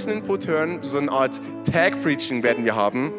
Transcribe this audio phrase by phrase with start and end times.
[0.00, 1.38] kurzen Input hören, so eine Art
[1.70, 3.12] Tag-Preaching werden wir haben.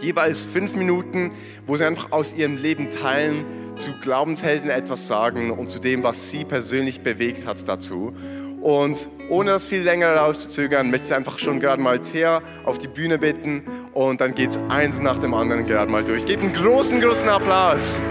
[0.00, 1.30] Jeweils fünf Minuten,
[1.66, 3.46] wo sie einfach aus ihrem Leben teilen,
[3.76, 8.12] zu Glaubenshelden etwas sagen und zu dem, was sie persönlich bewegt hat dazu.
[8.60, 12.88] Und ohne das viel länger rauszuzögern, möchte ich einfach schon gerade mal Thea auf die
[12.88, 13.62] Bühne bitten
[13.94, 16.26] und dann geht es eins nach dem anderen gerade mal durch.
[16.26, 18.02] Gebt einen großen, großen Applaus.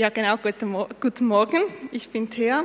[0.00, 1.62] Ja, genau, guten, Mo guten Morgen.
[1.92, 2.64] Ich bin Thea.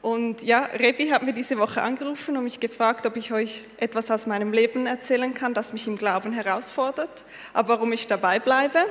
[0.00, 4.10] Und ja, Rebi hat mir diese Woche angerufen und mich gefragt, ob ich euch etwas
[4.10, 8.86] aus meinem Leben erzählen kann, das mich im Glauben herausfordert, aber warum ich dabei bleibe.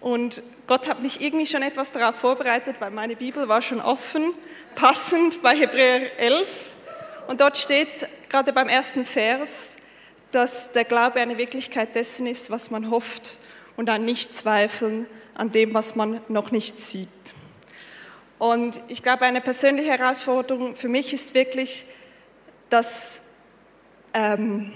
[0.00, 4.34] Und Gott hat mich irgendwie schon etwas darauf vorbereitet, weil meine Bibel war schon offen,
[4.74, 6.48] passend bei Hebräer 11.
[7.28, 9.76] Und dort steht gerade beim ersten Vers,
[10.32, 13.38] dass der Glaube eine Wirklichkeit dessen ist, was man hofft
[13.76, 15.06] und ein Nichtzweifeln
[15.38, 17.08] an dem, was man noch nicht sieht.
[18.38, 21.86] Und ich glaube, eine persönliche Herausforderung für mich ist wirklich
[22.70, 23.22] das,
[24.14, 24.72] ähm,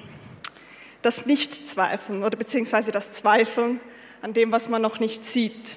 [1.02, 3.80] das Nichtzweifeln oder beziehungsweise das Zweifeln
[4.22, 5.76] an dem, was man noch nicht sieht.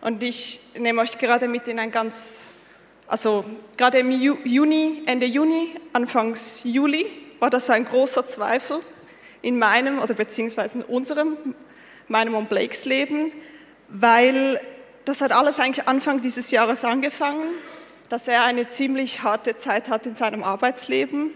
[0.00, 2.52] Und ich nehme euch gerade mit in ein ganz,
[3.08, 3.44] also
[3.76, 7.06] gerade im Juni, Ende Juni, Anfangs Juli
[7.40, 8.80] war das ein großer Zweifel
[9.42, 11.36] in meinem oder beziehungsweise in unserem,
[12.06, 13.32] meinem und Blakes Leben,
[13.88, 14.60] weil
[15.04, 17.48] das hat alles eigentlich Anfang dieses Jahres angefangen,
[18.08, 21.30] dass er eine ziemlich harte Zeit hat in seinem Arbeitsleben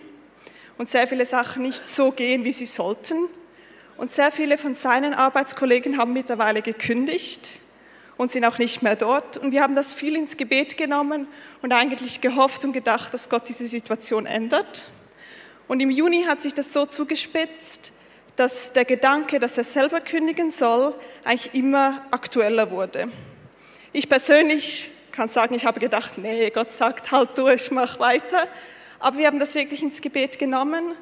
[0.78, 3.28] und sehr viele Sachen nicht so gehen, wie sie sollten.
[3.96, 7.60] Und sehr viele von seinen Arbeitskollegen haben mittlerweile gekündigt
[8.16, 9.36] und sind auch nicht mehr dort.
[9.36, 11.28] Und wir haben das viel ins Gebet genommen
[11.60, 14.86] und eigentlich gehofft und gedacht, dass Gott diese Situation ändert.
[15.68, 17.92] Und im Juni hat sich das so zugespitzt,
[18.36, 20.94] dass der Gedanke, dass er selber kündigen soll,
[21.24, 23.10] eigentlich immer aktueller wurde.
[23.92, 28.48] Ich persönlich kann sagen, ich habe gedacht, nee, Gott sagt, halt durch, mach weiter.
[28.98, 30.94] Aber wir haben das wirklich ins Gebet genommen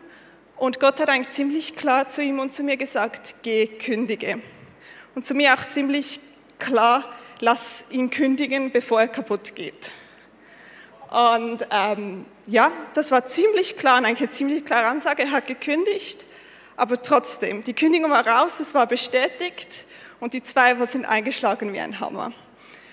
[0.56, 4.42] und Gott hat eigentlich ziemlich klar zu ihm und zu mir gesagt, geh, kündige.
[5.14, 6.20] Und zu mir auch ziemlich
[6.58, 7.04] klar,
[7.38, 9.92] lass ihn kündigen, bevor er kaputt geht.
[11.10, 15.22] Und ähm, ja, das war ziemlich klar eigentlich eine ziemlich klare Ansage.
[15.22, 16.26] Er hat gekündigt
[16.80, 19.84] aber trotzdem, die Kündigung war raus, es war bestätigt
[20.18, 22.32] und die Zweifel sind eingeschlagen wie ein Hammer.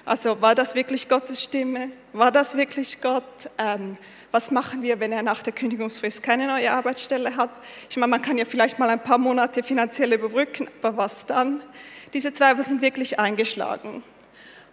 [0.03, 1.91] Also war das wirklich Gottes Stimme?
[2.11, 3.23] War das wirklich Gott?
[3.57, 3.97] Ähm,
[4.31, 7.49] was machen wir, wenn er nach der Kündigungsfrist keine neue Arbeitsstelle hat?
[7.89, 11.61] Ich meine, man kann ja vielleicht mal ein paar Monate finanziell überbrücken, aber was dann?
[12.13, 14.03] Diese Zweifel sind wirklich eingeschlagen.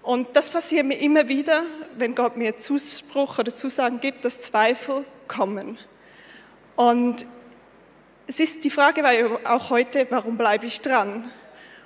[0.02, 1.62] Und das passiert mir immer wieder,
[1.96, 5.78] wenn Gott mir Zuspruch oder Zusagen gibt, dass Zweifel kommen.
[6.76, 7.26] Und
[8.26, 9.12] es ist die Frage war
[9.52, 11.30] auch heute, warum bleibe ich dran?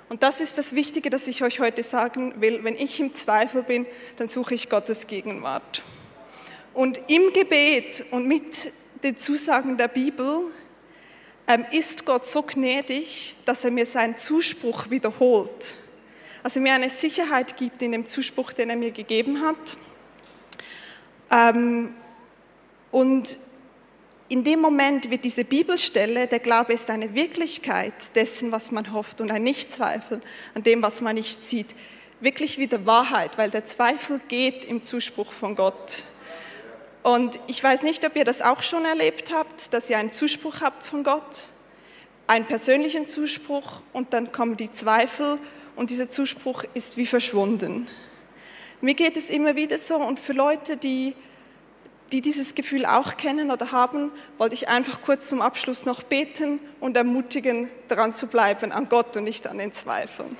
[0.07, 2.63] Und das ist das Wichtige, das ich euch heute sagen will.
[2.63, 3.85] Wenn ich im Zweifel bin,
[4.15, 5.83] dann suche ich Gottes Gegenwart.
[6.73, 8.71] Und im Gebet und mit
[9.03, 10.51] den Zusagen der Bibel
[11.47, 15.75] ähm, ist Gott so gnädig, dass er mir seinen Zuspruch wiederholt.
[16.41, 19.77] Also mir eine Sicherheit gibt in dem Zuspruch, den er mir gegeben hat.
[21.31, 21.93] Ähm,
[22.91, 23.37] und
[24.29, 29.21] in dem Moment wird diese Bibelstelle, der Glaube ist eine Wirklichkeit dessen, was man hofft
[29.21, 30.21] und ein Nichtzweifel
[30.53, 31.67] an dem, was man nicht sieht,
[32.19, 36.03] wirklich wieder Wahrheit, weil der Zweifel geht im Zuspruch von Gott.
[37.01, 40.61] Und ich weiß nicht, ob ihr das auch schon erlebt habt, dass ihr einen Zuspruch
[40.61, 41.47] habt von Gott,
[42.27, 45.39] einen persönlichen Zuspruch und dann kommen die Zweifel
[45.75, 47.87] und dieser Zuspruch ist wie verschwunden.
[48.81, 51.15] Mir geht es immer wieder so und für Leute, die
[52.11, 56.59] die dieses Gefühl auch kennen oder haben, wollte ich einfach kurz zum Abschluss noch beten
[56.79, 60.35] und ermutigen, daran zu bleiben, an Gott und nicht an den Zweifeln.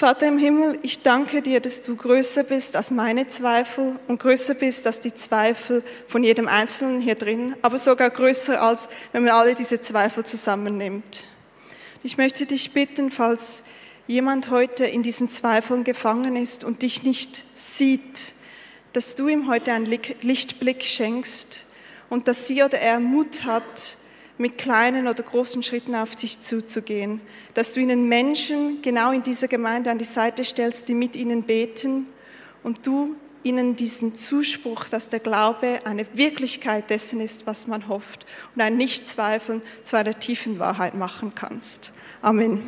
[0.00, 4.54] Vater im Himmel, ich danke dir, dass du größer bist als meine Zweifel und größer
[4.54, 9.34] bist als die Zweifel von jedem Einzelnen hier drin, aber sogar größer als wenn man
[9.34, 11.24] alle diese Zweifel zusammennimmt.
[12.02, 13.62] Ich möchte dich bitten, falls
[14.06, 18.32] jemand heute in diesen Zweifeln gefangen ist und dich nicht sieht,
[18.92, 21.66] dass du ihm heute einen Lichtblick schenkst
[22.08, 23.96] und dass sie oder er Mut hat,
[24.40, 27.20] mit kleinen oder großen Schritten auf dich zuzugehen,
[27.52, 31.42] dass du ihnen Menschen genau in dieser Gemeinde an die Seite stellst, die mit ihnen
[31.42, 32.06] beten
[32.62, 38.24] und du ihnen diesen Zuspruch, dass der Glaube eine Wirklichkeit dessen ist, was man hofft
[38.54, 41.92] und ein Nichtzweifeln zu einer tiefen Wahrheit machen kannst.
[42.22, 42.62] Amen.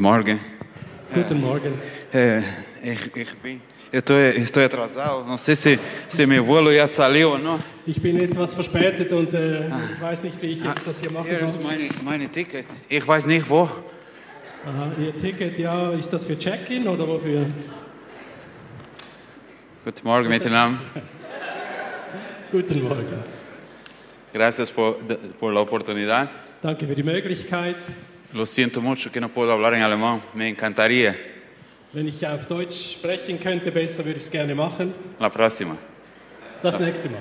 [0.00, 0.40] Guten Morgen.
[1.12, 1.74] Guten Morgen.
[2.82, 3.60] Ich, ich bin,
[3.92, 5.26] estoy, estoy atrasado.
[7.84, 11.26] Ich bin etwas verspätet und äh, ich weiß nicht, wie ich jetzt das hier machen
[11.28, 11.48] Hier soll.
[11.48, 12.64] ist meine, meine Ticket.
[12.88, 13.64] Ich weiß nicht wo.
[13.64, 17.44] Aha, Ihr Ticket, ja, ist das für Check-in oder wofür?
[19.84, 20.78] Guten Morgen miteinander.
[22.50, 23.22] Guten Morgen.
[24.32, 24.96] Gracias por,
[25.38, 26.30] por la oportunidad.
[26.62, 27.76] Danke für die Möglichkeit.
[28.32, 30.22] Lo siento mucho que no puedo hablar en alemán.
[30.34, 31.16] Me encantaría.
[31.92, 34.94] Wenn ich auf Deutsch sprechen könnte, besser würde ich es gerne machen.
[35.18, 35.76] La próxima.
[36.62, 37.20] Das nächste Mal.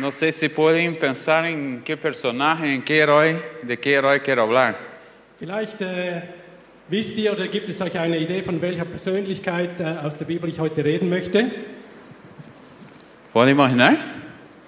[0.00, 4.42] No sé si pueden pensar en qué personaje, en qué héroe, de qué héroe quiero
[4.42, 4.76] hablar.
[5.38, 6.22] Vielleicht äh,
[6.88, 10.50] wisst ihr oder gibt es euch eine Idee, von welcher Persönlichkeit äh, aus der Bibel
[10.50, 11.50] ich heute reden möchte?
[13.32, 14.19] ¿Pueden imaginar?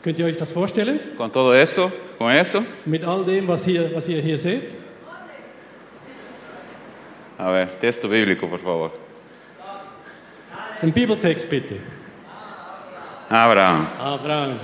[0.02, 0.98] Könnt ihr euch das vorstellen?
[1.16, 2.64] Con todo eso, con eso.
[2.84, 4.74] Mit all dem, was, hier, was ihr hier seht?
[7.38, 8.90] A ver, texto bíblico, por favor.
[10.80, 11.76] Ein Bibeltext bitte.
[13.28, 13.86] Abraham.
[13.98, 14.60] Abraham.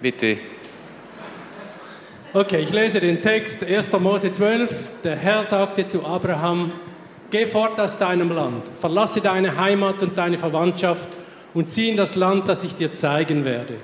[0.00, 0.38] Bitte.
[2.32, 3.92] Okay, ich lese den Text 1.
[3.92, 5.02] Mose 12.
[5.04, 6.72] Der Herr sagte zu Abraham,
[7.30, 11.08] geh fort aus deinem Land, verlasse deine Heimat und deine Verwandtschaft
[11.52, 13.74] und zieh in das Land, das ich dir zeigen werde.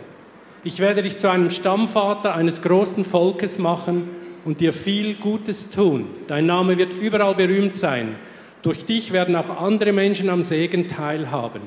[0.62, 4.10] Ich werde dich zu einem Stammvater eines großen Volkes machen
[4.44, 6.06] und dir viel Gutes tun.
[6.26, 8.16] Dein Name wird überall berühmt sein.
[8.62, 11.62] Durch dich werden auch andere Menschen am Segen teilhaben.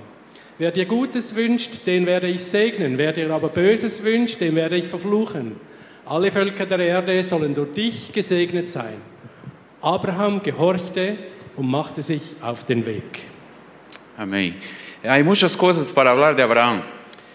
[0.60, 3.00] Wer dir Gutes wünscht, den werde ich segnen.
[3.00, 5.56] Wer dir aber Böses wünscht, den werde ich verfluchen.
[6.06, 8.96] Alle Völker der Erde sollen durch dich gesegnet sein.
[9.82, 11.18] Abraham gehorchte
[11.56, 13.22] und machte sich auf den Weg.
[14.18, 14.54] Amén.
[15.04, 16.84] Hay muchas cosas para hablar de Abraham,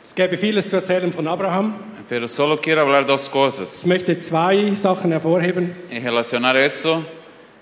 [0.09, 1.75] Es gäbe vieles zu erzählen von Abraham.
[2.09, 5.77] pero solo quiero hablar dos Ich cosas möchte zwei Sachen hervorheben.
[5.91, 7.03] y relacionar eso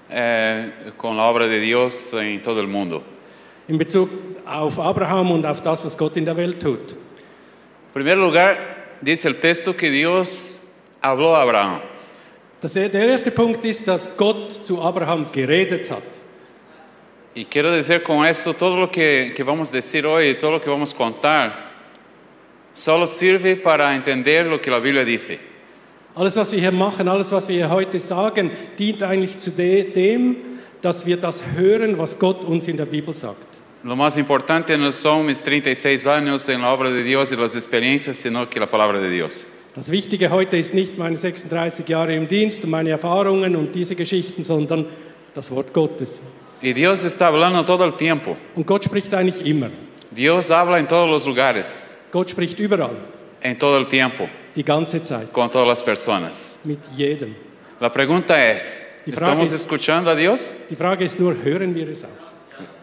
[0.08, 3.02] eh, con la obra de Dios en todo el mundo.
[3.66, 4.08] in Bezug
[4.46, 6.92] auf Abraham und auf das, was Gott in der Welt tut.
[6.92, 8.56] En primer lugar,
[9.00, 10.70] dice el texto que Dios
[11.02, 11.80] habló a Abraham.
[12.60, 16.04] Das, der erste Punkt ist, dass Gott zu Abraham geredet hat.
[17.34, 20.60] Y quiero decir con esto, todo lo que, que vamos a decir hoy, todo lo
[20.60, 21.65] que vamos a contar,
[22.76, 25.40] solo sirve para entender lo que la Biblia dice.
[26.14, 29.90] Alles, was wir hier machen, alles, was wir hier heute sagen, dient eigentlich zu de
[29.92, 30.36] dem,
[30.80, 33.44] dass wir das hören, was Gott uns in der Bibel sagt.
[33.82, 37.54] Lo más importante no son mis 36 años en la obra de Dios y las
[37.54, 39.46] experiencias, sino que la palabra de Dios.
[39.74, 43.94] Das Wichtige heute ist nicht meine 36 Jahre im Dienst und meine Erfahrungen und diese
[43.94, 44.86] Geschichten, sondern
[45.34, 46.20] das Wort Gottes.
[46.62, 48.36] Y Dios está hablando todo el tiempo.
[48.54, 49.68] Und Gott spricht eigentlich immer.
[50.10, 52.96] Dios habla en todos los lugares, Gott spricht überall,
[53.42, 56.60] en todo el tiempo, die ganze Zeit, con todas las personas.
[56.64, 57.34] mit jedem.
[57.78, 60.54] La pregunta es, Die Frage ¿estamos ist- escuchando a Dios?
[60.70, 62.08] Die Frage ist nur, hören wir es auch?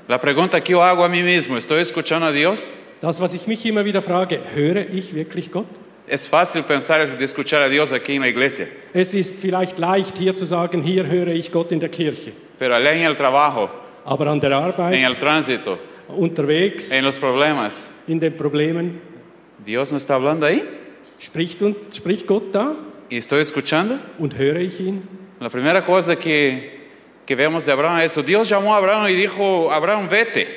[0.07, 2.73] La pregunta que yo hago a mí mismo, ¿estoy escuchando a Dios?
[3.01, 5.65] Das, was ich mich immer wieder frage, höre ich wirklich Gott?
[6.05, 10.15] Es fácil pensar de escuchar a Dios aquí en la iglesia, Es ist vielleicht leicht
[10.19, 12.33] hier zu sagen, hier höre ich Gott in der Kirche.
[12.59, 13.67] pero allá en el trabajo,
[14.05, 19.01] Aber an der en Arbeit, el tránsito, unterwegs, en los problemas, in den Problemen,
[19.63, 20.63] Dios no está hablando ahí.
[21.19, 22.75] spricht, und, spricht Gott da
[23.09, 23.99] ¿Y estoy escuchando?
[24.17, 25.03] und höre ich ihn?
[25.39, 26.87] La primera cosa que,
[27.25, 28.23] que vemos de Abraham es eso.
[28.23, 30.47] Dios llamó a Abraham y dijo, Abraham, vete,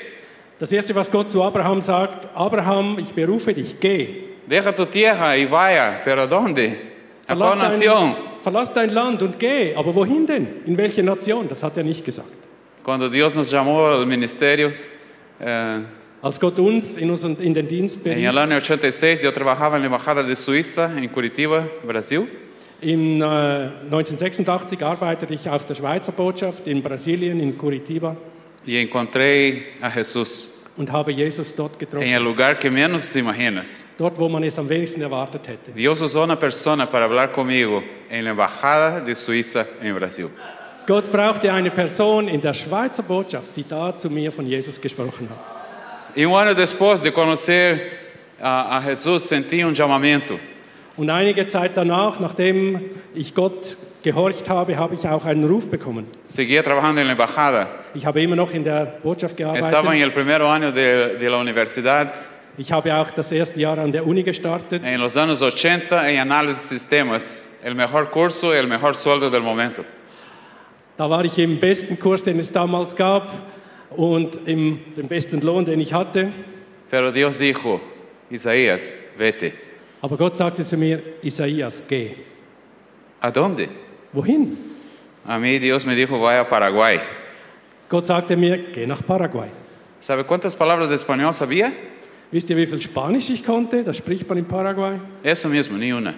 [0.59, 4.37] Das Erste, was Gott zu Abraham sagt, Abraham, ich berufe dich, geh.
[4.47, 6.81] deja tu tierra y vaya, pero ¿a dónde?
[7.27, 8.17] ¿A cuál nación?
[8.43, 9.75] verlass dein Land und geh.
[9.77, 10.63] Aber wohin denn?
[10.65, 11.47] In welche Nation?
[11.49, 12.33] Das hat er nicht gesagt.
[12.85, 14.73] Cuando Dios nos llamó al ministerio,
[15.41, 15.81] eh,
[16.27, 19.77] Als Gott uns in, unseren, in den Dienst en berief, el año 86 yo trabajaba
[19.77, 22.27] en la Embajada de Suiza en Curitiba, Brasil.
[22.81, 28.17] Im äh, 1986 arbeitete ich auf der Schweizer Botschaft in Brasilien, in Curitiba,
[28.67, 32.09] y encontré a Jesús und habe Jesus dort getroffen.
[32.09, 33.87] en el lugar que menos imaginas.
[33.97, 35.71] Dort, wo man es am wenigsten erwartet hätte.
[35.77, 40.29] Dios usó una persona para hablar conmigo en la Embajada de Suiza en Brasil.
[40.89, 45.29] Gott brauchte eine Person in der Schweizer Botschaft, die da zu mir von Jesus gesprochen
[45.31, 45.56] hat.
[46.17, 47.91] Y un año después de conocer
[48.41, 50.39] a, a Jesús sentí un llamamiento.
[50.97, 52.81] Und einige Zeit danach, nachdem
[53.15, 56.07] ich Gott gehorcht habe, habe ich auch einen Ruf bekommen.
[56.27, 57.69] Seguía trabajando en la embajada.
[57.95, 60.03] Ich habe immer noch in der Botschaft Estaba en gearbeitet.
[60.05, 62.15] el primer año de, de la universidad,
[62.59, 64.83] Ich habe auch das erste Jahr an der Uni gestartet.
[64.83, 67.51] en los años 80, en análisis de sistemas.
[67.63, 69.85] El mejor curso y el mejor sueldo del momento.
[70.97, 73.31] Da war ich im besten Kurs, den es damals gab
[73.97, 76.33] und im dem besten Lohn, den ich hatte.
[76.91, 77.81] Pero Dios dijo,
[78.31, 79.53] Isaías, vete.
[80.03, 82.15] Aber Gott sagte zu mir, Isaias, geh.
[83.21, 83.69] ¿A dónde?
[84.13, 84.57] Wohin?
[85.25, 87.01] A mí Dios me dijo, vaya a Paraguay.
[87.89, 89.49] Gott sagte mir, geh nach Paraguay.
[89.99, 91.73] ¿Sabe cuántas palabras de español sabía?
[92.31, 93.85] Wisst ihr, wie viel Spanisch ich konnte?
[93.85, 94.99] Das spricht man in Paraguay.
[95.23, 96.15] Eso mismo, ni una.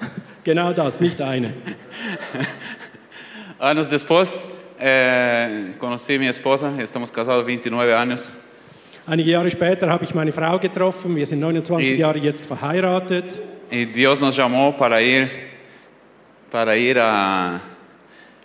[0.44, 1.54] Genau das, nicht eine.
[3.58, 4.44] Años después,
[4.78, 8.36] eh, conocí a mi esposa, estamos casados 29 años.
[9.06, 11.14] Einige Jahre später habe ich meine Frau getroffen.
[11.14, 13.40] Wir sind 29 Ich- Jahre jetzt verheiratet.
[13.70, 15.28] Y Dios nos llamó para ir,
[16.50, 17.60] para ir a,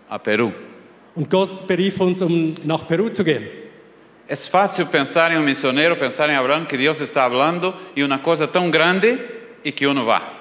[0.09, 0.51] a Perú.
[1.15, 3.43] Und Gott berief uns, um nach Peru zu gehen.
[4.27, 8.21] Es fácil pensar en un misionero, pensar en Abraham, que Dios está hablando y una
[8.21, 9.17] cosa tan grande
[9.63, 10.40] y que uno va.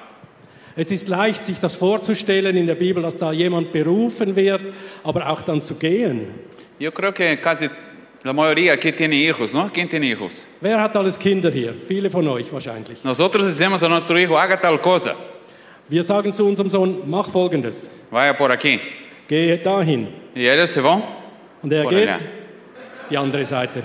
[0.77, 4.61] Es ist leicht, sich das vorzustellen in der Bibel, dass da jemand berufen wird,
[5.03, 6.27] aber auch dann zu gehen.
[6.79, 7.69] Yo creo que casi
[8.23, 9.69] la mayoría aquí tiene hijos, ¿no?
[9.73, 10.47] ¿Quién tiene hijos?
[10.61, 11.75] Wer hat alles Kinder hier?
[11.87, 13.03] Viele von euch wahrscheinlich.
[13.05, 15.15] Nosotros decimos a nuestro hijo, haga tal cosa,
[15.89, 17.91] Wir sagen zu unserem Sohn, mach Folgendes.
[18.11, 18.81] vaya por aquí.
[19.29, 20.09] Gehe dahin.
[20.35, 21.03] Y ellos se van.
[21.63, 22.21] Und er Por geht allá.
[23.11, 23.83] die andere Seite.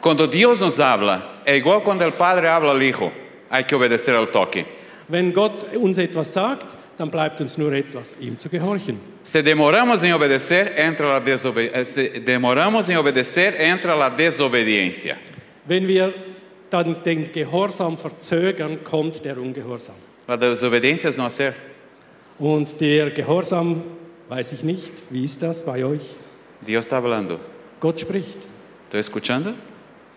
[0.00, 3.10] Cuando Dios nos habla, es igual cuando el padre habla al hijo,
[3.50, 4.64] hay que obedecer al toque.
[5.08, 8.98] Wenn Gott uns etwas sagt, dann bleibt uns nur etwas, ihm zu gehorchen.
[9.22, 15.16] Si demoramos en obedecer, entra la desobe- eh, demoramos en obedecer, entra la desobediencia.
[15.66, 16.12] Wenn wir
[16.70, 19.94] dann den Gehorsam verzögern, kommt der Ungehorsam.
[20.26, 21.54] La desobediencia es no hacer.
[22.38, 23.82] Und der Gehorsam,
[24.28, 26.16] weiß ich nicht, wie ist das bei euch?
[26.66, 27.38] Dios está hablando.
[27.80, 28.36] Gott spricht.
[28.88, 29.54] ¿Estoy escuchando?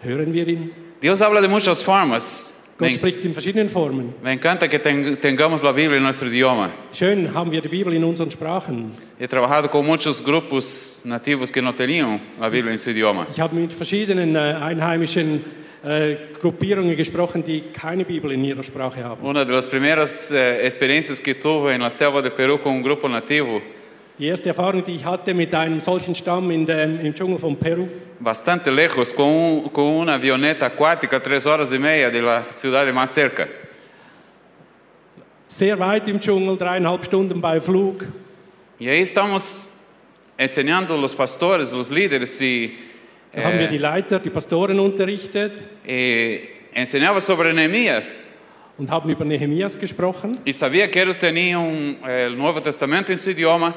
[0.01, 0.71] Hören wir ihn?
[1.01, 2.53] Dios habla de muchas formas.
[2.87, 4.13] Gott spricht in verschiedenen Formen.
[4.23, 6.71] me encanta que ten- tengamos la Biblia en nuestro idioma.
[6.93, 8.91] Schön haben wir die Bibel in unseren Sprachen.
[9.19, 13.27] He trabajado con muchos grupos nativos que no tenían la Biblia en su idioma.
[13.31, 15.43] Ich habe mit verschiedenen äh, einheimischen
[15.83, 19.25] äh, Gruppierungen gesprochen, die keine Bibel in ihrer Sprache haben.
[19.25, 22.83] Una de las primeras eh, experiencias que tuve en la selva de Perú con un
[22.83, 23.61] grupo nativo,
[24.21, 27.55] Die erste Erfahrung, die ich hatte mit einem solchen Stamm in dem, im Dschungel von
[27.57, 27.87] Peru,
[28.19, 32.85] bastante lejos, con, un- con una avioneta acuática, tres horas y media de la ciudad
[32.93, 33.47] más cerca.
[35.47, 38.05] sehr weit im Dschungel, dreieinhalb Stunden bei Flug.
[38.79, 39.71] Y ahí estamos
[40.37, 42.77] enseñando a los pastores, los líderes, y
[43.33, 48.21] Da haben wir die eh, Leiter, die Pastoren unterrichtet eh, enseñaba sobre Nehemías.
[48.77, 50.37] und haben über Nehemias gesprochen.
[50.45, 53.75] Y sabía que ellos tenían eh, el Nuevo Testamento en su idioma.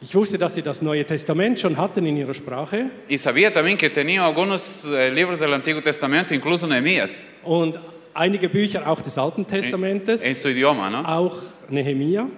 [0.00, 3.78] Ich wusste, dass sie das Neue Testament schon hatten in ihrer Sprache Y sabía también
[3.78, 7.78] que tenían algunos eh, libros del Antiguo Testamento, incluso Nehemías, und
[8.14, 10.98] einige Bücher auch des Alten Testamentes, en su idioma, ¿no?
[11.06, 11.36] auch
[11.70, 12.28] Nehemia.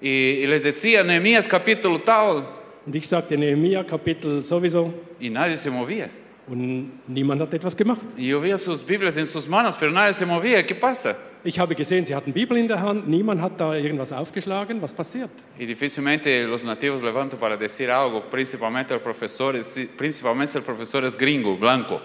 [0.00, 2.46] Y, y les decía, Nehemías capítulo tal,
[2.84, 6.10] Und ich sagte Nehemia Kapitel sowieso y nadie se movía.
[6.52, 8.00] Und niemand hat etwas gemacht.
[8.16, 10.64] Y yo veía sus Biblias en sus manos, pero nadie se movía.
[10.66, 11.16] ¿Qué pasa?
[11.44, 14.80] Ich habe gesehen, sie hatten Bibel in der Hand, niemand hat da irgendwas aufgeschlagen.
[14.80, 15.30] Was passiert?
[15.58, 21.04] Y difícilmente los nativos levantan para decir algo, principalmente el profesor, es- principalmente el profesor
[21.04, 22.00] es gringo, blanco.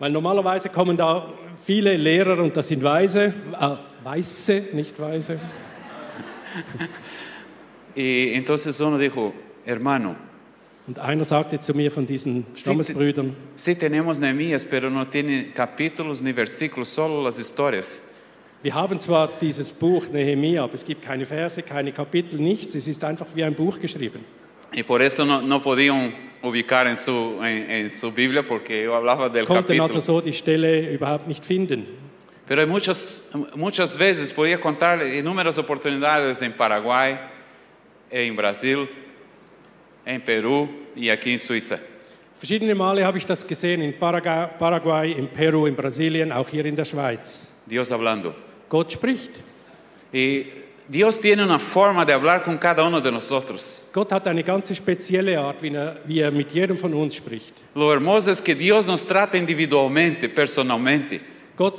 [0.00, 1.26] Weil normalerweise kommen da
[1.64, 5.38] viele Lehrer und das sind Weise, äh, Weiße, nicht Weise.
[7.94, 9.32] Y entonces uno dijo,
[9.64, 10.16] hermano,
[10.86, 16.22] Und einer sagte zu mir von diesen Stammesbrüdern, sí tenemos Nehemías, pero no tiene capítulos
[16.22, 18.02] ni versículos, solo las historias.
[18.62, 22.74] wir haben zwar dieses Buch Nehemia, aber es gibt keine Verse, keine Kapitel, nichts.
[22.74, 24.24] Es ist einfach wie ein Buch geschrieben.
[24.72, 26.12] Y por eso no, no podían
[26.42, 29.84] ubicar en su, en, en su Biblia, porque yo hablaba del Konnten capítulo.
[29.84, 31.86] also so die Stelle überhaupt nicht finden.
[32.48, 37.18] Pero hay muchas, muchas veces, podía contar inúmeras oportunidades en Paraguay,
[38.10, 38.88] en Brasil,
[40.06, 41.78] en Perú y aquí en Suiza.
[42.40, 46.64] Verschiedene Male habe ich das gesehen in Paraga- Paraguay, in Peru, in Brasilien, auch hier
[46.66, 47.52] in der Schweiz.
[47.66, 48.34] Dios hablando.
[48.68, 49.32] Gott spricht.
[50.12, 50.46] Y
[50.88, 53.88] Dios tiene una forma de hablar con cada uno de nosotros.
[53.92, 57.54] Gott hat eine ganz spezielle Art, wie er, wie er mit jedem von uns spricht.
[57.74, 61.20] Lo hermoso es que Dios nos trata individualmente, personalmente.
[61.56, 61.74] Gott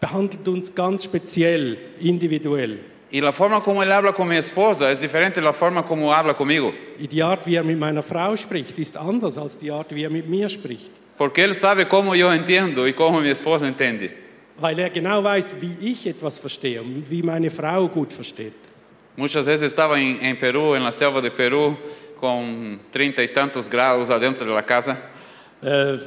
[0.00, 2.78] behandelt uns ganz speziell, individuell.
[3.10, 6.12] Y la forma como Él habla con mi esposa es diferente de la forma como
[6.12, 6.74] habla conmigo.
[6.98, 10.10] Die Art, wie er mit meiner Frau spricht, ist anders als die Art, wie er
[10.10, 10.90] mit mir spricht.
[11.16, 14.12] Porque Él sabe cómo yo entiendo y cómo mi esposa entiende.
[14.60, 18.54] Weil er genau weiß, wie ich etwas verstehe und wie meine Frau gut versteht.
[19.16, 21.76] Muchas veces estaba en, en Perú, en la selva de Perú,
[22.20, 24.96] con treinta y tantos grados adentro de la casa.
[25.62, 25.98] Äh,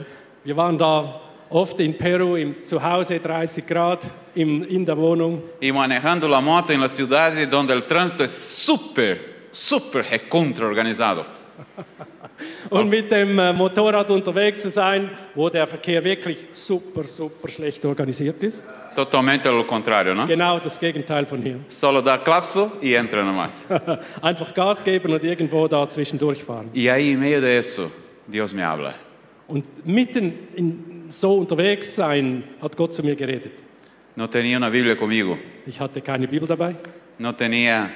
[0.44, 1.20] wir waren da
[1.52, 5.44] oft in Peru, im Zuhause 30 Grad, im, in der Wohnung.
[5.60, 11.26] y manejando la moto en la ciudad donde el tránsito es súper, súper recontra organizado.
[12.70, 17.84] und mit dem äh, Motorrad unterwegs zu sein, wo der Verkehr wirklich super, super schlecht
[17.86, 18.66] organisiert ist.
[18.96, 20.26] Totalmente ao contrário, não?
[20.26, 21.60] Genau das Gegenteil von hier.
[21.70, 23.66] Solo dá clapso e entra no mas.
[24.22, 26.70] Einfach Gas geben und irgendwo da zwischendurch fahren.
[26.74, 27.92] E aí, em meio de isso,
[28.28, 28.94] Deus me habla.
[29.48, 33.52] Und mitten in so unterwegs sein, hat Gott zu mir geredet.
[34.16, 35.38] Não tinha uma Bíblia comigo,
[35.68, 36.76] Ich hatte keine Bibel dabei.
[37.20, 37.92] não tinha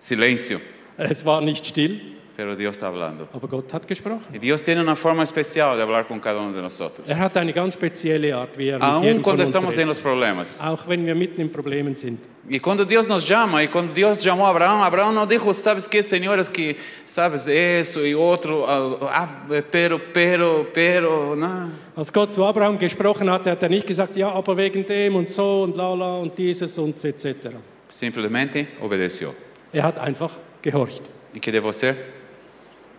[0.00, 0.60] silêncio,
[0.96, 2.00] Es war nicht still,
[2.36, 3.28] pero Deus está hablando.
[3.32, 4.34] aber Gott hat gesprochen.
[4.34, 6.80] E Deus tem uma forma especial de falar com cada um de nós.
[7.06, 9.78] Er hat eine ganz spezielle Art, wie er mit Aun von quando uns estamos em
[9.80, 9.88] redet.
[9.88, 10.60] los problemas.
[10.60, 12.18] Auch wenn wir mitten in Problemen sind.
[12.48, 16.02] E quando Deus nos chama, e quando Deus chamou Abraão, Abraão não dijo, sabes que,
[16.02, 16.76] senhores, que
[17.06, 19.28] sabes isso e outro, ah, ah,
[19.70, 21.70] pero, pero, pero, não.
[21.96, 25.30] Als Gott zu Abraham gesprochen hatte, hat er nicht gesagt, ja, aber wegen dem und
[25.30, 27.56] so und lala und dieses und etc.
[27.88, 29.30] Simplesmente obedeceu.
[29.72, 31.00] Er hat einfach gehorcht.
[31.34, 31.94] E que de você?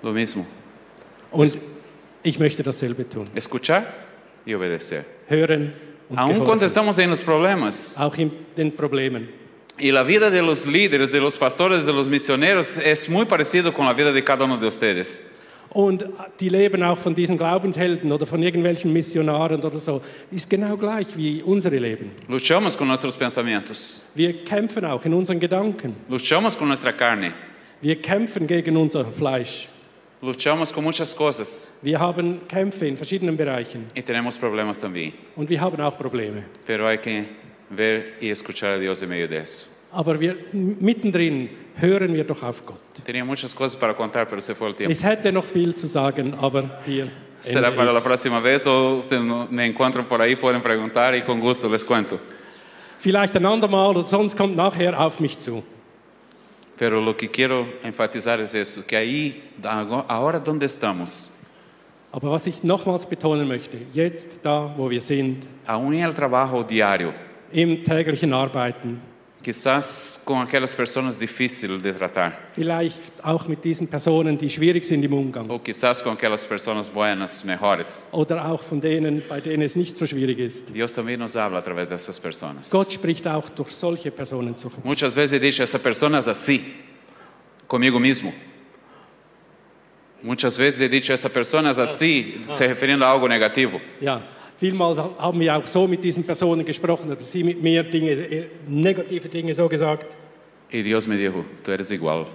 [0.03, 0.45] Lo mismo.
[1.31, 1.57] Und
[2.23, 3.27] ich möchte dasselbe tun.
[3.35, 3.85] Escuchar
[4.45, 5.03] e obedecer.
[5.27, 5.73] Hören
[6.09, 6.63] und Aun gehorchen.
[6.63, 9.27] estamos em los problemas, Auch in den Problemen.
[9.77, 13.73] e a vida de los líderes, de los pastores, de los misioneros es muy parecido
[13.73, 15.23] con la vida de cada uno de ustedes.
[15.71, 16.05] Und
[16.39, 21.07] die Leben auch von diesen Glaubenshelden oder von irgendwelchen Missionaren oder so, ist genau gleich
[21.17, 22.11] wie unsere Leben.
[22.29, 25.95] Luchamos com nossos pensamentos, Wir kämpfen auch in unseren Gedanken.
[26.07, 27.33] luchamos com nossa carne,
[27.81, 29.67] Wir kämpfen gegen unser Fleisch.
[30.21, 35.13] Luchamos com muitas coisas Wir haben Kämpfe in verschiedenen Bereichen e teremos problemas também.
[35.35, 36.43] und wir haben auch Probleme.
[36.65, 37.25] Pero hay que
[37.69, 39.65] ver y escuchar a Dios en medio de eso.
[39.91, 42.81] Aber wir, mittendrin hören wir doch auf Gott.
[43.05, 44.91] Tenía muchas cosas para contar, pero se fue el tiempo.
[44.91, 47.09] Es hätte noch viel zu sagen, aber hier.
[47.41, 48.03] Será para la ich.
[48.03, 52.19] próxima vez o si me encuentran por ahí pueden preguntar y con gusto les cuento.
[52.99, 55.63] Vielleicht ein andermal oder sonst kommt nachher auf mich zu.
[56.77, 59.51] Pero lo que quiero enfatizar es eso, que ahí,
[60.07, 61.31] ahora donde estamos,
[62.15, 66.63] Aber was ich nochmals betonen möchte, jetzt da, wo wir sind, aún en el trabajo
[66.63, 67.11] diario,
[67.51, 69.01] im täglichen Arbeiten,
[69.45, 75.03] quizás con aquellas personas difíciles de tratar, vielleicht auch mit diesen Personen, die schwierig sind
[75.03, 79.61] im Umgang o quizás con aquellas personas buenas, mejores, oder auch von denen, bei denen
[79.61, 80.73] es nicht so schwierig ist.
[80.73, 82.71] Dios también nos habla a través de esas personas.
[82.71, 84.71] Gott spricht auch durch solche Personen zu.
[84.83, 86.73] Muchas veces he dicho, esa persona es así,
[87.67, 88.33] conmigo mismo.
[90.23, 93.79] Muchas veces he dicho, esa persona es así, se refiriendo a algo negativo.
[94.01, 94.23] Ja,
[94.57, 98.45] vielmals haben wir auch so mit diesen Personen gesprochen, oder sie mit mir Dinge, äh,
[98.67, 100.15] negative Dinge so gesagt.
[100.71, 102.25] Y Dios me dijo, tú eres igual.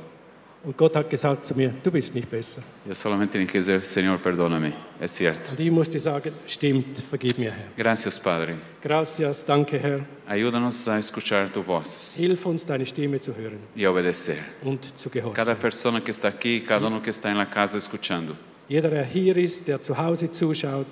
[0.62, 2.62] Und Gott hat gesagt zu mir, du bist nicht besser.
[2.86, 4.74] Yo solamente decir, Señor, perdóname.
[5.00, 5.52] Es cierto.
[5.52, 7.64] Und ich musste sagen, stimmt, vergib mir, Herr.
[7.78, 8.56] Gracias, Padre.
[8.82, 10.00] Gracias, danke, Herr.
[10.26, 14.36] Ayúdanos a escuchar tu voz Hilf uns, deine Stimme zu hören y obedecer.
[14.62, 15.34] und zu gehorchen.
[15.34, 18.36] Cada persona que está aquí, cada uno que está en la casa escuchando,
[18.68, 20.86] Jeder, der hier ist, der zu Hause zuschaut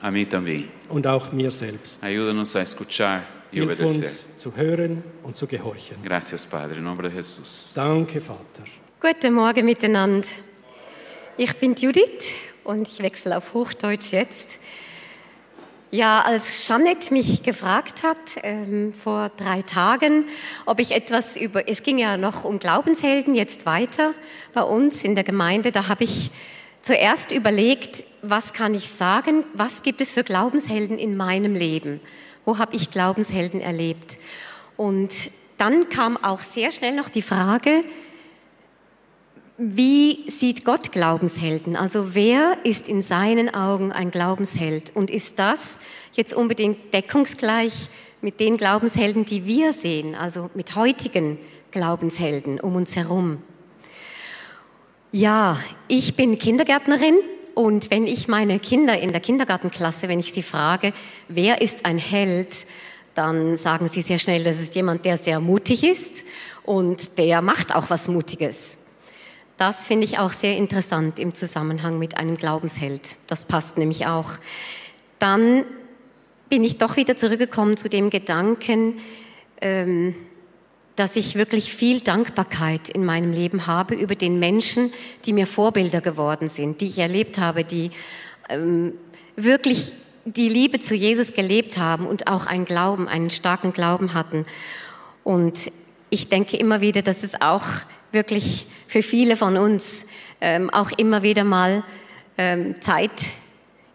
[0.00, 0.68] a mí también.
[0.88, 2.02] und auch mir selbst.
[2.02, 3.86] Ayúdanos a escuchar y Hilf obedecer.
[3.86, 5.96] uns zu hören und zu gehorchen.
[6.02, 7.72] Gracias, Padre, en nombre de Jesús.
[7.74, 8.64] Danke, Vater.
[9.00, 10.28] Guten Morgen miteinander.
[11.36, 12.34] Ich bin Judith
[12.64, 14.58] und ich wechsle auf Hochdeutsch jetzt.
[15.92, 20.26] Ja, als Jeanette mich gefragt hat ähm, vor drei Tagen,
[20.64, 24.14] ob ich etwas über, es ging ja noch um Glaubenshelden jetzt weiter
[24.54, 26.30] bei uns in der Gemeinde, da habe ich
[26.82, 32.00] zuerst überlegt, was kann ich sagen, was gibt es für Glaubenshelden in meinem Leben?
[32.44, 34.18] Wo habe ich Glaubenshelden erlebt?
[34.76, 37.84] Und dann kam auch sehr schnell noch die Frage,
[39.62, 41.76] wie sieht Gott Glaubenshelden?
[41.76, 44.90] Also wer ist in seinen Augen ein Glaubensheld?
[44.94, 45.80] Und ist das
[46.14, 47.90] jetzt unbedingt deckungsgleich
[48.22, 51.36] mit den Glaubenshelden, die wir sehen, also mit heutigen
[51.72, 53.42] Glaubenshelden um uns herum?
[55.12, 57.16] Ja, ich bin Kindergärtnerin
[57.56, 60.92] und wenn ich meine Kinder in der Kindergartenklasse, wenn ich sie frage,
[61.26, 62.64] wer ist ein Held,
[63.16, 66.24] dann sagen sie sehr schnell, das ist jemand, der sehr mutig ist
[66.62, 68.78] und der macht auch was Mutiges.
[69.56, 73.16] Das finde ich auch sehr interessant im Zusammenhang mit einem Glaubensheld.
[73.26, 74.30] Das passt nämlich auch.
[75.18, 75.64] Dann
[76.48, 79.00] bin ich doch wieder zurückgekommen zu dem Gedanken,
[79.60, 80.14] ähm,
[81.00, 84.92] dass ich wirklich viel Dankbarkeit in meinem Leben habe über den Menschen,
[85.24, 87.90] die mir Vorbilder geworden sind, die ich erlebt habe, die
[88.50, 88.92] ähm,
[89.34, 89.94] wirklich
[90.26, 94.44] die Liebe zu Jesus gelebt haben und auch einen Glauben, einen starken Glauben hatten.
[95.24, 95.72] Und
[96.10, 97.64] ich denke immer wieder, dass es auch
[98.12, 100.04] wirklich für viele von uns
[100.42, 101.82] ähm, auch immer wieder mal
[102.36, 103.32] ähm, Zeit,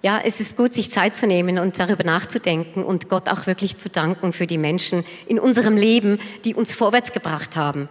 [0.05, 3.77] ja, es ist gut, sich Zeit zu nehmen und darüber nachzudenken und Gott auch wirklich
[3.77, 7.89] zu danken für die Menschen in unserem Leben, die uns vorwärts gebracht haben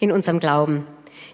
[0.00, 0.84] in unserem Glauben.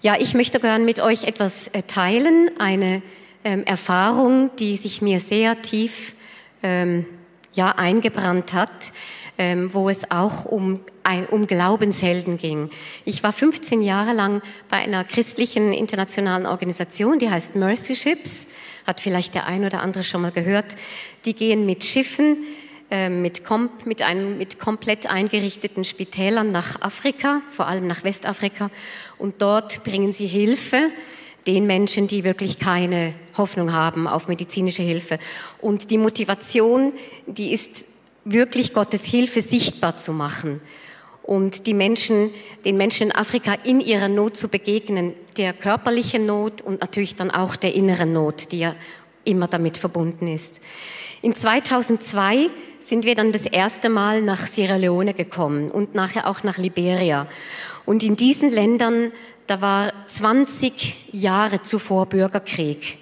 [0.02, 3.00] Ja, ich möchte gern mit euch etwas äh, teilen, eine
[3.44, 6.14] ähm, Erfahrung, die sich mir sehr tief
[6.62, 7.06] ähm,
[7.54, 8.92] ja, eingebrannt hat,
[9.38, 10.80] ähm, wo es auch um,
[11.30, 12.68] um Glaubenshelden ging.
[13.06, 18.48] Ich war 15 Jahre lang bei einer christlichen internationalen Organisation, die heißt Mercy Ships,
[18.90, 20.76] hat vielleicht der ein oder andere schon mal gehört.
[21.24, 22.38] Die gehen mit Schiffen,
[22.90, 28.70] äh, mit, kom mit, einem, mit komplett eingerichteten Spitälern nach Afrika, vor allem nach Westafrika,
[29.16, 30.90] und dort bringen sie Hilfe
[31.46, 35.18] den Menschen, die wirklich keine Hoffnung haben auf medizinische Hilfe.
[35.60, 36.92] Und die Motivation,
[37.26, 37.86] die ist
[38.24, 40.60] wirklich Gottes Hilfe sichtbar zu machen
[41.22, 42.30] und die Menschen,
[42.64, 47.30] den Menschen in Afrika in ihrer Not zu begegnen, der körperlichen Not und natürlich dann
[47.30, 48.74] auch der inneren Not, die ja
[49.24, 50.60] immer damit verbunden ist.
[51.22, 52.48] In 2002
[52.80, 57.26] sind wir dann das erste Mal nach Sierra Leone gekommen und nachher auch nach Liberia.
[57.84, 59.12] Und in diesen Ländern,
[59.46, 62.98] da war 20 Jahre zuvor Bürgerkrieg.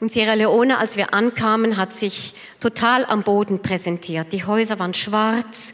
[0.00, 4.32] Und Sierra Leone, als wir ankamen, hat sich total am Boden präsentiert.
[4.32, 5.72] Die Häuser waren schwarz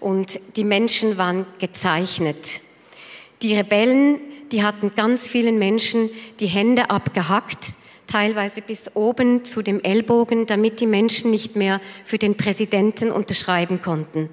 [0.00, 2.60] und die Menschen waren gezeichnet.
[3.42, 4.20] Die Rebellen,
[4.52, 6.10] die hatten ganz vielen Menschen
[6.40, 7.74] die Hände abgehackt,
[8.06, 13.80] teilweise bis oben zu dem Ellbogen, damit die Menschen nicht mehr für den Präsidenten unterschreiben
[13.80, 14.28] konnten.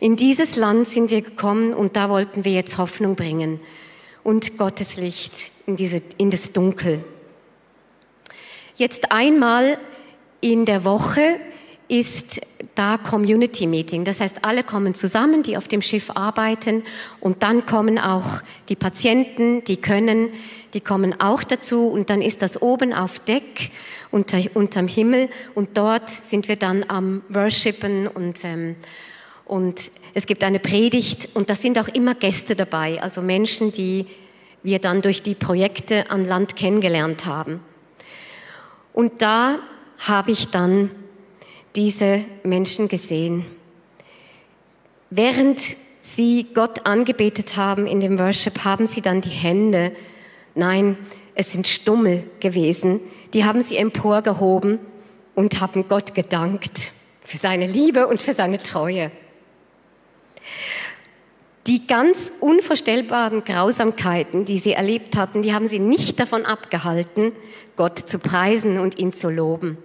[0.00, 3.60] In dieses Land sind wir gekommen und da wollten wir jetzt Hoffnung bringen
[4.22, 7.02] und Gottes Licht in, diese, in das Dunkel.
[8.76, 9.78] Jetzt einmal
[10.40, 11.40] in der Woche
[11.88, 12.40] ist
[12.74, 14.04] da Community Meeting.
[14.04, 16.82] Das heißt, alle kommen zusammen, die auf dem Schiff arbeiten.
[17.20, 20.30] Und dann kommen auch die Patienten, die können,
[20.74, 21.88] die kommen auch dazu.
[21.88, 23.70] Und dann ist das oben auf Deck
[24.10, 25.28] unter, unterm Himmel.
[25.54, 28.76] Und dort sind wir dann am Worshipen und, ähm,
[29.44, 31.28] und es gibt eine Predigt.
[31.34, 34.06] Und da sind auch immer Gäste dabei, also Menschen, die
[34.62, 37.60] wir dann durch die Projekte an Land kennengelernt haben.
[38.92, 39.60] Und da
[39.98, 40.90] habe ich dann
[41.76, 43.44] diese Menschen gesehen.
[45.10, 45.60] Während
[46.00, 49.92] sie Gott angebetet haben in dem Worship, haben sie dann die Hände,
[50.54, 50.96] nein,
[51.34, 53.00] es sind Stummel gewesen,
[53.34, 54.78] die haben sie emporgehoben
[55.34, 59.10] und haben Gott gedankt für seine Liebe und für seine Treue.
[61.66, 67.32] Die ganz unvorstellbaren Grausamkeiten, die sie erlebt hatten, die haben sie nicht davon abgehalten,
[67.76, 69.76] Gott zu preisen und ihn zu loben.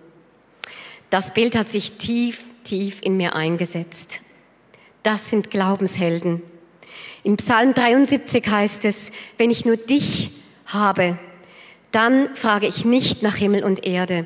[1.12, 4.22] Das Bild hat sich tief, tief in mir eingesetzt.
[5.04, 6.42] Das sind Glaubenshelden.
[7.24, 10.32] In Psalm 73 heißt es, wenn ich nur dich
[10.66, 11.20] habe,
[11.92, 14.26] dann frage ich nicht nach Himmel und Erde.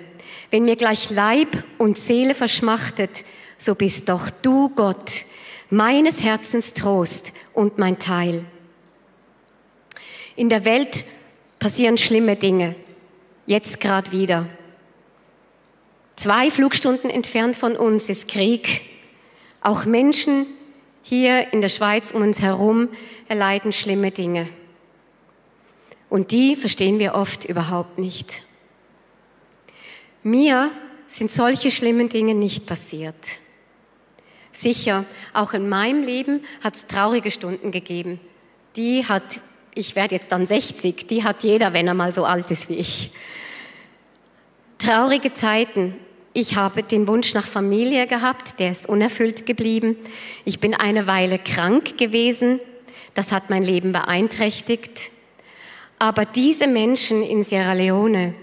[0.51, 3.25] Wenn mir gleich Leib und Seele verschmachtet,
[3.57, 5.25] so bist doch du Gott,
[5.71, 8.45] meines Herzens Trost und mein Teil.
[10.35, 11.03] In der Welt
[11.57, 12.75] passieren schlimme Dinge,
[13.47, 14.45] jetzt gerade wieder.
[16.15, 18.81] Zwei Flugstunden entfernt von uns ist Krieg.
[19.61, 20.45] Auch Menschen
[21.03, 22.89] hier in der Schweiz um uns herum
[23.27, 24.47] erleiden schlimme Dinge.
[26.09, 28.43] Und die verstehen wir oft überhaupt nicht.
[30.23, 30.71] Mir
[31.07, 33.39] sind solche schlimmen Dinge nicht passiert.
[34.51, 38.19] Sicher, auch in meinem Leben hat es traurige Stunden gegeben.
[38.75, 39.41] Die hat,
[39.73, 42.75] ich werde jetzt dann 60, die hat jeder, wenn er mal so alt ist wie
[42.75, 43.11] ich.
[44.77, 45.95] Traurige Zeiten.
[46.35, 49.97] Ich habe den Wunsch nach Familie gehabt, der ist unerfüllt geblieben.
[50.43, 52.59] Ich bin eine Weile krank gewesen,
[53.15, 55.09] das hat mein Leben beeinträchtigt.
[55.97, 58.35] Aber diese Menschen in Sierra Leone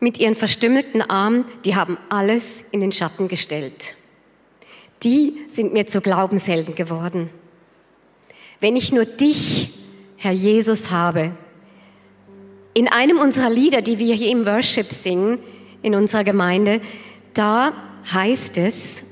[0.00, 3.96] mit ihren verstümmelten Armen, die haben alles in den Schatten gestellt
[5.04, 7.30] die sind mir zu Glaubenshelden geworden.
[8.60, 9.74] Wenn ich nur dich,
[10.16, 11.32] Herr Jesus, habe,
[12.72, 15.38] in einem unserer Lieder, die wir hier im Worship singen,
[15.84, 16.80] in unserer Gemeinde,
[17.34, 17.72] da
[18.12, 19.04] heißt es,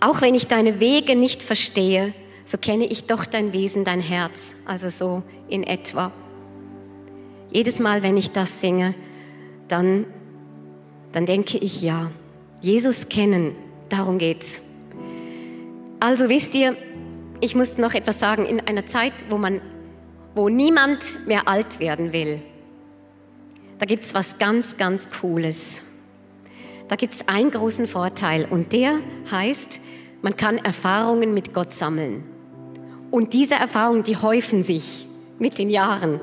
[0.00, 2.12] auch wenn ich deine Wege nicht verstehe,
[2.44, 6.10] so kenne ich doch dein Wesen, dein Herz, also so in etwa.
[7.52, 8.94] Jedes Mal, wenn ich das singe,
[9.68, 10.06] dann,
[11.12, 12.10] dann denke ich, ja,
[12.60, 13.54] Jesus kennen,
[13.88, 14.62] Darum geht's.
[16.00, 16.76] Also wisst ihr,
[17.40, 19.60] ich muss noch etwas sagen, in einer Zeit, wo man,
[20.34, 22.40] wo niemand mehr alt werden will,
[23.84, 25.84] da gibt's was ganz, ganz Cooles.
[26.88, 29.78] Da gibt's einen großen Vorteil und der heißt,
[30.22, 32.24] man kann Erfahrungen mit Gott sammeln.
[33.10, 35.06] Und diese Erfahrungen, die häufen sich
[35.38, 36.18] mit den Jahren.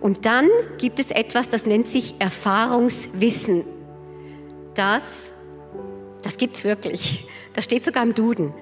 [0.00, 3.62] Und dann gibt es etwas, das nennt sich Erfahrungswissen.
[4.74, 5.32] Das
[6.22, 7.24] das gibt's wirklich.
[7.54, 8.52] Das steht sogar im Duden.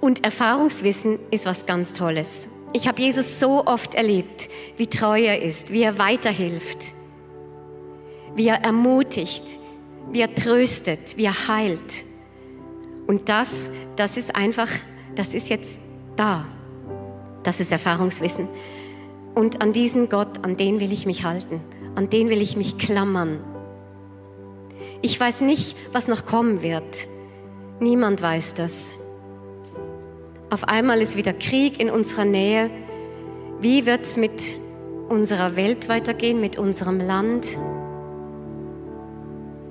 [0.00, 2.48] Und Erfahrungswissen ist was ganz Tolles.
[2.72, 6.94] Ich habe Jesus so oft erlebt, wie treu er ist, wie er weiterhilft,
[8.34, 9.58] wie er ermutigt,
[10.10, 12.04] wie er tröstet, wie er heilt.
[13.06, 14.68] Und das, das ist einfach,
[15.14, 15.78] das ist jetzt
[16.16, 16.46] da.
[17.42, 18.48] Das ist Erfahrungswissen.
[19.34, 21.60] Und an diesen Gott, an den will ich mich halten,
[21.94, 23.40] an den will ich mich klammern.
[25.00, 27.08] Ich weiß nicht, was noch kommen wird.
[27.80, 28.92] Niemand weiß das.
[30.50, 32.70] Auf einmal ist wieder Krieg in unserer Nähe.
[33.60, 34.56] Wie wird es mit
[35.08, 37.58] unserer Welt weitergehen, mit unserem Land?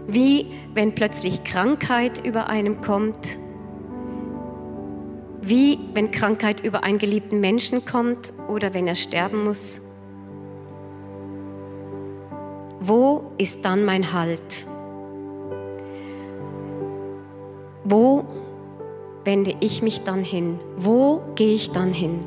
[0.07, 3.37] Wie, wenn plötzlich Krankheit über einem kommt?
[5.41, 9.81] Wie, wenn Krankheit über einen geliebten Menschen kommt oder wenn er sterben muss?
[12.79, 14.65] Wo ist dann mein Halt?
[17.83, 18.25] Wo
[19.23, 20.59] wende ich mich dann hin?
[20.77, 22.19] Wo gehe ich dann hin?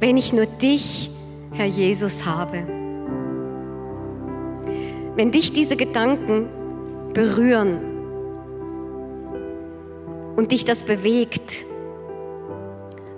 [0.00, 1.10] Wenn ich nur dich,
[1.52, 2.75] Herr Jesus, habe.
[5.16, 6.46] Wenn dich diese Gedanken
[7.14, 7.80] berühren
[10.36, 11.64] und dich das bewegt,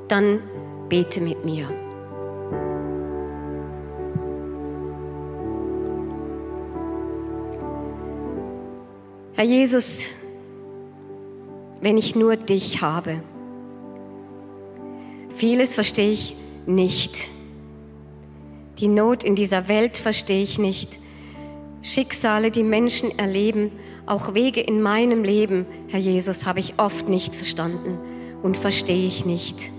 [0.06, 0.40] dann
[0.88, 1.68] bete mit mir.
[9.34, 10.06] Herr Jesus,
[11.80, 13.22] wenn ich nur dich habe.
[15.30, 17.26] Vieles verstehe ich nicht.
[18.78, 21.00] Die Not in dieser Welt verstehe ich nicht.
[21.82, 23.70] Schicksale, die Menschen erleben,
[24.06, 27.98] auch Wege in meinem Leben, Herr Jesus, habe ich oft nicht verstanden
[28.42, 29.70] und verstehe ich nicht.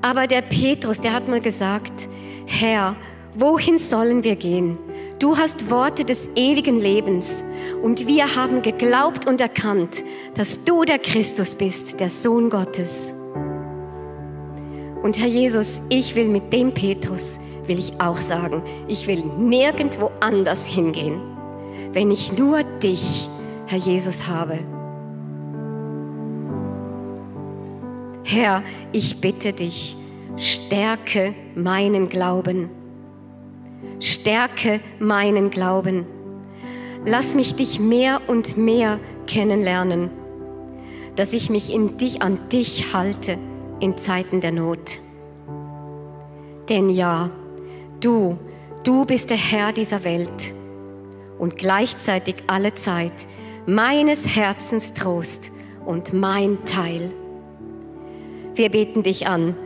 [0.00, 2.08] Aber der Petrus, der hat mal gesagt,
[2.46, 2.96] Herr,
[3.34, 4.78] wohin sollen wir gehen?
[5.18, 7.42] Du hast Worte des ewigen Lebens
[7.82, 10.04] und wir haben geglaubt und erkannt,
[10.34, 13.12] dass du der Christus bist, der Sohn Gottes.
[15.02, 20.10] Und Herr Jesus, ich will mit dem Petrus, will ich auch sagen, ich will nirgendwo
[20.20, 21.20] anders hingehen,
[21.92, 23.28] wenn ich nur dich,
[23.66, 24.58] Herr Jesus, habe.
[28.24, 29.96] Herr, ich bitte dich,
[30.36, 32.70] stärke meinen Glauben
[34.00, 36.06] Stärke meinen Glauben.
[37.04, 40.10] Lass mich dich mehr und mehr kennenlernen,
[41.16, 43.38] dass ich mich in dich an dich halte
[43.80, 45.00] in Zeiten der Not.
[46.68, 47.30] Denn ja,
[48.00, 48.38] du,
[48.84, 50.52] du bist der Herr dieser Welt
[51.38, 53.26] und gleichzeitig alle Zeit
[53.66, 55.50] meines Herzens Trost
[55.84, 57.12] und mein Teil.
[58.54, 59.56] Wir beten dich an.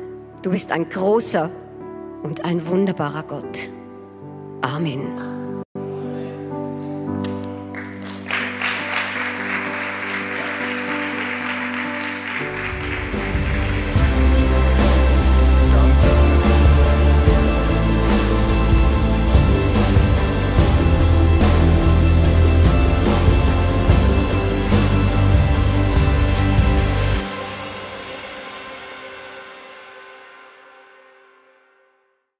[0.43, 1.51] Du bist ein großer
[2.23, 3.71] und ein wunderbarer Gott.
[4.61, 5.42] Amen.